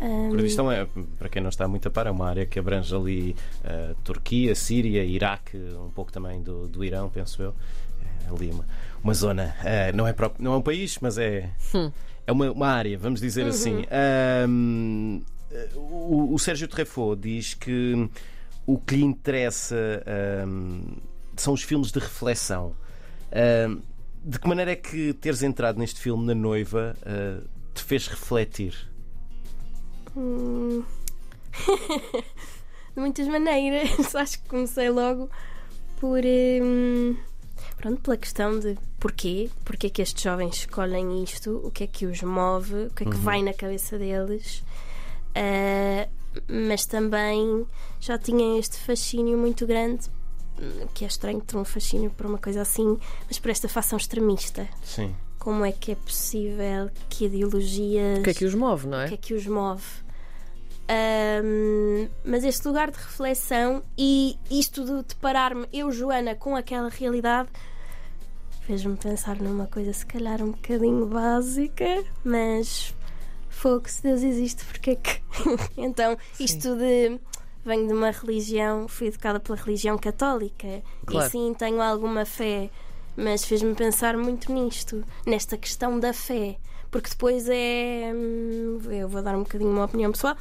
Ah, 0.00 0.04
O 0.06 0.30
Kurdistão 0.30 0.70
é, 0.70 0.86
para 1.18 1.28
quem 1.28 1.40
não 1.42 1.48
está 1.50 1.68
muito 1.68 1.86
a 1.88 1.90
par, 1.90 2.06
é 2.06 2.10
uma 2.10 2.28
área 2.28 2.44
que 2.46 2.58
abrange 2.58 2.94
ali 2.94 3.36
eh, 3.62 3.94
Turquia, 4.02 4.54
Síria, 4.54 5.04
Iraque, 5.04 5.56
um 5.56 5.90
pouco 5.90 6.10
também 6.12 6.42
do, 6.42 6.66
do 6.68 6.84
Irão, 6.84 7.08
penso 7.08 7.42
eu. 7.42 7.54
É 8.26 8.30
ali 8.34 8.50
uma, 8.50 8.64
uma 9.02 9.14
zona, 9.14 9.54
eh, 9.64 9.92
não, 9.92 10.06
é 10.06 10.12
próprio, 10.12 10.42
não 10.42 10.54
é 10.54 10.56
um 10.56 10.62
país, 10.62 10.98
mas 11.00 11.16
é, 11.18 11.50
é 12.26 12.32
uma, 12.32 12.50
uma 12.50 12.66
área, 12.68 12.98
vamos 12.98 13.20
dizer 13.20 13.46
assim. 13.46 13.84
Ahm, 13.90 15.20
eh, 15.52 15.68
o, 15.76 16.34
o 16.34 16.38
Sérgio 16.38 16.66
Treffaut 16.66 17.20
diz 17.20 17.54
que 17.54 18.08
o 18.66 18.78
que 18.78 18.96
lhe 18.96 19.04
interessa 19.04 20.02
ahm, 20.42 20.96
são 21.36 21.52
os 21.54 21.62
filmes 21.62 21.92
de 21.92 21.98
reflexão. 22.00 22.74
Ahm, 23.30 23.78
de 24.24 24.38
que 24.38 24.48
maneira 24.48 24.72
é 24.72 24.76
que 24.76 25.12
teres 25.12 25.42
entrado 25.42 25.78
neste 25.78 26.00
filme 26.00 26.24
na 26.26 26.34
noiva 26.34 26.96
eh, 27.04 27.40
te 27.74 27.82
fez 27.84 28.08
refletir? 28.08 28.74
Hum. 30.16 30.84
de 32.94 33.00
muitas 33.00 33.26
maneiras. 33.28 34.14
Acho 34.14 34.40
que 34.42 34.48
comecei 34.48 34.90
logo 34.90 35.28
por. 35.98 36.20
hum, 36.24 37.16
pronto, 37.76 38.00
pela 38.00 38.16
questão 38.16 38.58
de 38.58 38.76
porquê, 38.98 39.50
porquê 39.64 39.90
que 39.90 40.02
estes 40.02 40.22
jovens 40.22 40.56
escolhem 40.56 41.22
isto, 41.22 41.60
o 41.64 41.70
que 41.70 41.84
é 41.84 41.86
que 41.86 42.06
os 42.06 42.22
move, 42.22 42.74
o 42.86 42.90
que 42.90 43.04
é 43.04 43.06
que 43.10 43.16
vai 43.16 43.42
na 43.42 43.52
cabeça 43.52 43.98
deles. 43.98 44.62
Ah, 45.34 46.08
mas 46.48 46.86
também 46.86 47.66
já 48.00 48.18
tinha 48.18 48.58
este 48.58 48.76
fascínio 48.78 49.36
muito 49.38 49.66
grande, 49.66 50.08
hum, 50.60 50.86
que 50.94 51.04
é 51.04 51.08
estranho 51.08 51.40
ter 51.40 51.56
um 51.56 51.64
fascínio 51.64 52.10
por 52.10 52.26
uma 52.26 52.38
coisa 52.38 52.62
assim, 52.62 52.98
mas 53.26 53.38
por 53.38 53.50
esta 53.50 53.68
facção 53.68 53.96
extremista. 53.96 54.68
Sim. 54.82 55.14
Como 55.38 55.64
é 55.64 55.72
que 55.72 55.92
é 55.92 55.94
possível 55.94 56.90
que 57.10 57.26
ideologias 57.26 58.20
O 58.20 58.22
que 58.22 58.30
é 58.30 58.34
que 58.34 58.44
os 58.46 58.54
move, 58.54 58.86
não 58.86 58.96
o 58.98 59.00
é? 59.02 59.08
que 59.08 59.14
é 59.14 59.16
que 59.18 59.34
os 59.34 59.46
move. 59.46 59.84
Ahm, 60.88 62.08
mas 62.24 62.44
este 62.44 62.66
lugar 62.68 62.90
de 62.90 62.98
reflexão 62.98 63.82
e 63.96 64.36
isto 64.50 64.84
de 64.84 65.02
deparar-me, 65.02 65.66
eu, 65.72 65.90
Joana, 65.90 66.34
com 66.34 66.54
aquela 66.54 66.88
realidade, 66.90 67.48
fez-me 68.62 68.96
pensar 68.96 69.36
numa 69.36 69.66
coisa 69.66 69.92
se 69.92 70.04
calhar 70.04 70.42
um 70.42 70.50
bocadinho 70.50 71.06
básica, 71.06 72.04
mas 72.24 72.94
fogo, 73.48 73.88
se 73.88 74.02
Deus 74.02 74.22
existe, 74.22 74.64
porque 74.66 74.90
é 74.90 74.96
que. 74.96 75.20
então, 75.76 76.16
isto 76.38 76.76
de. 76.76 77.18
Venho 77.66 77.86
de 77.86 77.94
uma 77.94 78.10
religião, 78.10 78.86
fui 78.86 79.06
educada 79.06 79.40
pela 79.40 79.56
religião 79.56 79.96
católica 79.96 80.82
Claro. 81.06 81.26
e 81.26 81.30
sim 81.30 81.54
tenho 81.58 81.80
alguma 81.80 82.26
fé, 82.26 82.68
mas 83.16 83.42
fez-me 83.42 83.74
pensar 83.74 84.18
muito 84.18 84.52
nisto, 84.52 85.02
nesta 85.26 85.56
questão 85.56 85.98
da 85.98 86.12
fé, 86.12 86.58
porque 86.90 87.08
depois 87.08 87.48
é. 87.48 88.12
hum, 88.14 88.80
Eu 88.90 89.08
vou 89.08 89.22
dar 89.22 89.34
um 89.34 89.44
bocadinho 89.44 89.70
uma 89.70 89.86
opinião 89.86 90.12
pessoal, 90.12 90.36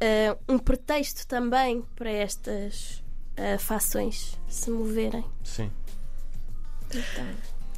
eh, 0.00 0.36
um 0.48 0.58
pretexto 0.58 1.26
também 1.26 1.82
para 1.94 2.10
estas 2.10 3.02
eh, 3.36 3.58
fações 3.58 4.38
se 4.48 4.70
moverem. 4.70 5.24
Sim. 5.42 5.70
Então, 6.88 7.26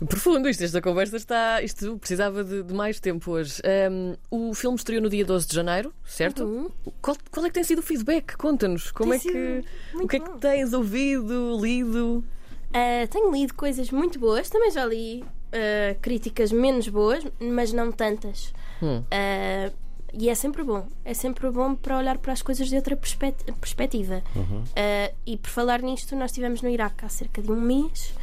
Profundo, 0.07 0.49
isto, 0.49 0.63
esta 0.63 0.81
conversa 0.81 1.17
está. 1.17 1.61
Isto 1.61 1.99
precisava 1.99 2.45
de, 2.45 2.63
de 2.63 2.73
mais 2.73 3.01
tempo 3.01 3.33
hoje. 3.33 3.61
Ahm, 3.65 4.15
o 4.31 4.55
filme 4.55 4.77
estreou 4.77 5.03
no 5.03 5.09
dia 5.11 5.25
12 5.25 5.49
de 5.49 5.55
janeiro, 5.55 5.93
certo? 6.05 6.45
Uhum. 6.45 6.71
Qual, 7.03 7.17
qual 7.31 7.47
é 7.47 7.49
que 7.49 7.55
tem 7.55 7.65
sido 7.65 7.81
o 7.81 7.83
feedback? 7.83 8.37
Conta-nos. 8.37 8.93
Como 8.93 9.11
Tem 9.11 9.19
é 9.19 9.33
que. 9.33 9.65
O 9.95 9.97
muito 9.97 10.09
que 10.09 10.17
é 10.17 10.21
bom. 10.21 10.27
que 10.27 10.39
tens 10.39 10.73
ouvido, 10.73 11.59
lido? 11.61 12.25
Uh, 12.69 13.09
tenho 13.11 13.33
lido 13.33 13.55
coisas 13.55 13.91
muito 13.91 14.21
boas, 14.21 14.49
também 14.49 14.71
já 14.71 14.85
li 14.85 15.23
uh, 15.25 15.99
críticas 16.01 16.53
menos 16.53 16.87
boas, 16.89 17.25
mas 17.41 17.73
não 17.73 17.91
tantas. 17.91 18.53
Hum. 18.81 18.99
Uh, 19.01 19.75
e 20.12 20.29
é 20.29 20.35
sempre 20.35 20.62
bom. 20.62 20.87
É 21.05 21.15
sempre 21.15 21.50
bom 21.50 21.75
para 21.75 21.97
olhar 21.99 22.19
para 22.19 22.33
as 22.33 22.43
coisas 22.43 22.69
de 22.69 22.77
outra 22.77 22.97
perspet- 22.97 23.45
perspectiva. 23.61 24.23
Uh, 24.37 25.15
e 25.27 25.37
por 25.37 25.50
falar 25.50 25.83
nisto, 25.83 26.15
nós 26.17 26.31
estivemos 26.31 26.62
no 26.62 26.69
Iraque 26.69 27.05
há 27.05 27.09
cerca 27.09 27.43
de 27.43 27.50
um 27.50 27.61
mês 27.61 28.15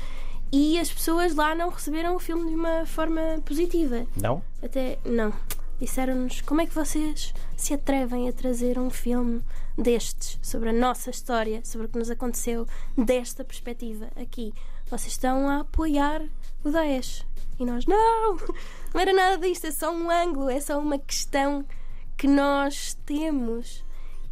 e 0.51 0.79
as 0.79 0.91
pessoas 0.91 1.35
lá 1.35 1.53
não 1.55 1.69
receberam 1.69 2.15
o 2.15 2.19
filme 2.19 2.49
de 2.49 2.55
uma 2.55 2.85
forma 2.85 3.21
positiva. 3.45 4.05
Não? 4.15 4.41
Até 4.63 4.97
não. 5.05 5.33
Disseram-nos 5.79 6.39
como 6.41 6.61
é 6.61 6.65
que 6.65 6.73
vocês 6.73 7.33
se 7.57 7.73
atrevem 7.73 8.29
a 8.29 8.33
trazer 8.33 8.79
um 8.79 8.89
filme 8.89 9.41
destes 9.77 10.39
sobre 10.41 10.69
a 10.69 10.73
nossa 10.73 11.09
história, 11.09 11.59
sobre 11.65 11.87
o 11.87 11.89
que 11.89 11.99
nos 11.99 12.09
aconteceu 12.09 12.65
desta 12.97 13.43
perspectiva 13.43 14.07
aqui. 14.15 14.53
Vocês 14.89 15.11
estão 15.13 15.49
a 15.49 15.59
apoiar 15.61 16.21
o 16.63 16.69
Daesh. 16.71 17.25
E 17.59 17.65
nós, 17.65 17.85
não! 17.85 18.37
Não 18.93 19.01
era 19.01 19.13
nada 19.13 19.37
disto, 19.37 19.67
é 19.67 19.71
só 19.71 19.91
um 19.91 20.09
ângulo, 20.09 20.49
é 20.49 20.59
só 20.59 20.79
uma 20.79 20.97
questão 20.97 21.65
que 22.17 22.27
nós 22.27 22.93
temos. 23.05 23.83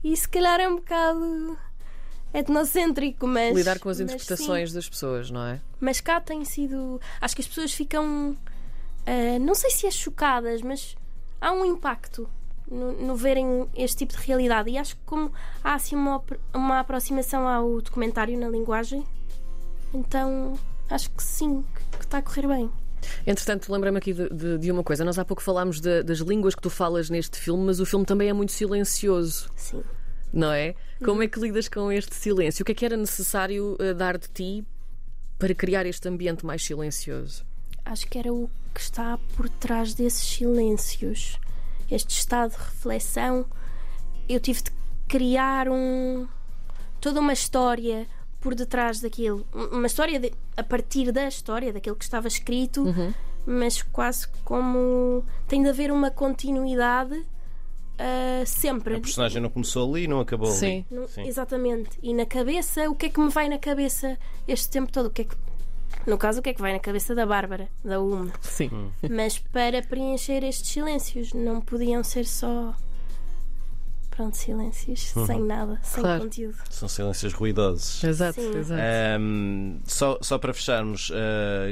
E 0.04 0.16
se 0.16 0.28
calhar 0.28 0.60
é 0.60 0.68
um 0.68 0.76
bocado 0.76 1.58
etnocêntrico, 2.34 3.28
mas. 3.28 3.56
Lidar 3.56 3.80
com 3.80 3.90
as 3.90 4.00
mas 4.00 4.10
sim. 4.10 4.16
interpretações 4.16 4.74
das 4.74 4.90
pessoas, 4.90 5.30
não 5.30 5.44
é? 5.44 5.62
Mas 5.80 6.02
cá 6.02 6.20
tem 6.20 6.44
sido. 6.44 7.00
Acho 7.22 7.36
que 7.36 7.42
as 7.42 7.48
pessoas 7.48 7.74
ficam. 7.74 8.36
ah, 9.06 9.40
não 9.40 9.54
sei 9.54 9.70
se 9.70 9.86
é 9.86 9.92
chocadas, 9.92 10.62
mas 10.62 10.96
há 11.40 11.52
um 11.52 11.66
impacto 11.66 12.30
no, 12.70 12.94
no 12.94 13.16
verem 13.16 13.68
este 13.76 13.98
tipo 14.06 14.14
de 14.14 14.26
realidade. 14.26 14.70
E 14.70 14.78
acho 14.78 14.96
que, 14.96 15.02
como 15.06 15.32
há 15.64 15.76
assim 15.76 15.96
uma, 15.96 16.24
uma 16.54 16.80
aproximação 16.80 17.48
ao 17.48 17.82
documentário 17.82 18.38
na 18.38 18.50
linguagem, 18.50 19.06
então 19.94 20.58
acho 20.90 21.10
que 21.12 21.24
sim, 21.24 21.64
que, 21.76 21.98
que 21.98 22.06
está 22.06 22.18
a 22.18 22.22
correr 22.22 22.48
bem. 22.48 22.72
Entretanto, 23.26 23.72
lembra-me 23.72 23.98
aqui 23.98 24.14
de, 24.14 24.30
de- 24.30 24.58
de 24.58 24.72
uma 24.72 24.84
coisa. 24.84 25.04
Nós 25.06 25.18
há 25.20 25.26
pouco 25.26 25.42
falámos 25.42 25.80
da- 25.82 26.02
das 26.02 26.20
línguas 26.20 26.56
que 26.56 26.62
tu 26.62 26.70
falas 26.70 27.10
neste 27.10 27.38
filme, 27.38 27.64
mas 27.66 27.80
o 27.80 27.86
filme 27.86 28.06
também 28.06 28.30
é 28.30 28.34
muito 28.34 28.52
silencioso, 28.52 29.50
Sim. 29.56 29.84
não 30.32 30.52
é? 30.52 30.76
Como 31.04 31.22
é 31.24 31.28
que 31.28 31.40
lidas 31.40 31.68
com 31.68 31.92
este 31.92 32.16
silêncio? 32.16 32.64
O 32.64 32.66
que 32.66 32.72
é 32.72 32.76
que 32.76 32.86
era 32.86 32.96
necessário 32.98 33.76
eh, 33.80 33.94
dar 33.94 34.18
de 34.18 34.28
ti 34.30 34.66
para 35.38 35.54
criar 35.54 35.86
este 35.86 36.08
ambiente 36.08 36.46
mais 36.46 36.64
silencioso? 36.64 37.44
Acho 37.86 38.08
que 38.08 38.18
era 38.18 38.32
o 38.32 38.50
que 38.74 38.80
está 38.80 39.20
por 39.36 39.50
trás 39.50 39.94
desses 39.94 40.26
silêncios. 40.26 41.38
Este 41.92 42.12
estado 42.12 42.52
de 42.52 42.58
reflexão. 42.58 43.46
Eu 44.30 44.40
tive 44.40 44.62
de 44.64 44.72
criar 45.08 45.68
um, 45.68 46.26
toda 47.02 47.20
uma 47.20 47.34
história 47.34 48.08
por 48.44 48.54
detrás 48.54 49.00
daquilo. 49.00 49.48
Um- 49.56 49.78
Uma 49.78 49.88
história 49.88 50.20
de- 50.20 50.34
a 50.58 50.62
partir 50.64 51.12
da 51.14 51.26
história, 51.28 51.72
daquilo 51.72 51.96
que 51.96 52.04
estava 52.04 52.28
escrito, 52.28 52.84
mas 53.46 53.82
quase 53.82 54.28
como 54.44 55.24
tem 55.48 55.64
de 55.64 55.70
haver 55.70 55.90
uma 55.92 56.12
continuidade 56.12 57.26
ah, 57.98 58.44
sempre. 58.46 58.96
A 58.96 59.00
personagem 59.00 59.42
não 59.42 59.50
começou 59.50 59.90
ali 59.94 60.04
e 60.04 60.08
não 60.08 60.20
acabou 60.20 60.52
Sim. 60.52 60.84
Não- 60.92 61.04
ali. 61.04 61.12
Sim. 61.12 61.28
Exatamente. 61.28 61.92
E 62.02 62.14
na 62.14 62.26
cabeça, 62.26 62.90
o 62.90 62.96
que 62.96 63.06
é 63.06 63.10
que 63.10 63.20
me 63.20 63.30
vai 63.30 63.48
na 63.48 63.58
cabeça 63.58 64.18
este 64.48 64.70
tempo 64.70 64.92
todo? 64.92 65.06
O 65.06 65.10
que 65.10 65.22
é 65.22 65.26
que- 65.26 65.36
no 66.08 66.18
caso, 66.18 66.40
o 66.40 66.44
que 66.44 66.50
é 66.50 66.54
que 66.54 66.62
vai 66.62 66.74
na 66.74 66.80
cabeça 66.80 67.14
da 67.16 67.26
Bárbara, 67.26 67.70
da 67.86 68.02
Uma? 68.02 68.34
Sim. 68.42 68.92
Mas 69.10 69.38
para 69.38 69.82
preencher 69.84 70.44
estes 70.44 70.72
silêncios, 70.72 71.34
não 71.34 71.62
podiam 71.62 72.04
ser 72.04 72.26
só. 72.26 72.74
Pronto, 74.16 74.38
silêncios, 74.38 75.12
sem 75.26 75.42
nada, 75.42 75.80
sem 75.82 76.04
Claro. 76.04 76.22
conteúdo. 76.24 76.56
São 76.70 76.88
silêncios 76.88 77.34
ruidosos. 77.34 78.04
Exato, 78.04 78.40
Sim. 78.40 78.56
exato. 78.58 78.80
Ahm, 78.82 79.80
só, 79.86 80.20
só 80.22 80.38
para 80.38 80.54
fecharmos, 80.54 81.12
ah, 81.16 81.66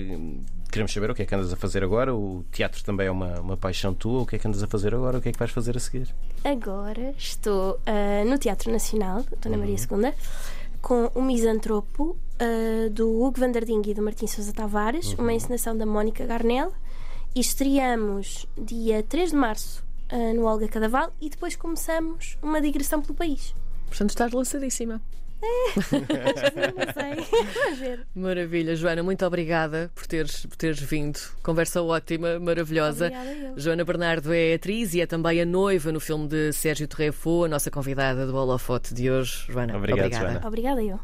queremos 0.71 0.91
saber 0.91 1.11
o 1.11 1.13
que 1.15 1.21
é 1.21 1.25
que 1.25 1.35
andas 1.35 1.53
a 1.53 1.55
fazer 1.55 1.83
agora. 1.83 2.15
O 2.15 2.43
teatro 2.51 2.83
também 2.83 3.05
é 3.05 3.11
uma, 3.11 3.39
uma 3.39 3.55
paixão 3.57 3.93
tua. 3.93 4.21
O 4.23 4.25
que 4.25 4.37
é 4.37 4.39
que 4.39 4.47
andas 4.47 4.63
a 4.63 4.67
fazer 4.67 4.95
agora? 4.95 5.19
O 5.19 5.21
que 5.21 5.29
é 5.29 5.31
que 5.31 5.37
vais 5.37 5.51
fazer 5.51 5.77
a 5.77 5.79
seguir? 5.79 6.15
Agora 6.43 7.13
estou 7.15 7.79
ah, 7.85 8.25
no 8.25 8.39
Teatro 8.39 8.71
Nacional, 8.71 9.23
Dona 9.39 9.57
Maria 9.57 9.75
II, 9.75 10.11
com 10.81 11.11
o 11.13 11.21
Misantropo 11.21 12.17
ah, 12.39 12.89
do 12.91 13.21
Hugo 13.21 13.39
Vandarding 13.39 13.83
e 13.85 13.93
do 13.93 14.01
Martim 14.01 14.25
Sousa 14.25 14.51
Tavares, 14.51 15.13
uma 15.13 15.31
encenação 15.31 15.77
da 15.77 15.85
Mónica 15.85 16.25
Garnel. 16.25 16.71
E 17.35 17.39
estreamos 17.39 18.47
dia 18.57 19.03
3 19.03 19.29
de 19.29 19.35
março 19.37 19.83
ah, 20.11 20.33
no 20.33 20.45
Olga 20.45 20.67
Cadaval 20.67 21.13
e 21.21 21.29
depois 21.29 21.55
começamos 21.55 22.37
uma 22.41 22.61
digressão 22.61 23.01
pelo 23.01 23.13
país. 23.13 23.53
Portanto, 23.87 24.09
estás 24.09 24.31
lançadíssima. 24.31 25.01
Sim, 25.89 26.05
não 26.77 26.93
sei. 26.93 27.99
Maravilha, 28.15 28.75
Joana, 28.75 29.01
muito 29.01 29.25
obrigada 29.25 29.91
por 29.95 30.05
teres, 30.05 30.45
por 30.45 30.55
teres 30.55 30.79
vindo. 30.79 31.19
Conversa 31.41 31.81
ótima, 31.81 32.39
maravilhosa. 32.39 33.07
Obrigada. 33.07 33.53
Joana 33.57 33.83
Bernardo 33.83 34.33
é 34.33 34.53
atriz 34.53 34.93
e 34.93 35.01
é 35.01 35.07
também 35.07 35.41
a 35.41 35.45
noiva 35.45 35.91
no 35.91 35.99
filme 35.99 36.27
de 36.27 36.53
Sérgio 36.53 36.87
Terrefo, 36.87 37.43
a 37.45 37.47
nossa 37.47 37.71
convidada 37.71 38.27
do 38.27 38.35
Holofote 38.35 38.93
de 38.93 39.09
hoje. 39.09 39.45
Joana, 39.49 39.75
Obrigado, 39.77 40.05
obrigada. 40.05 40.31
Joana. 40.33 40.47
Obrigada 40.47 40.83
eu. 40.83 40.99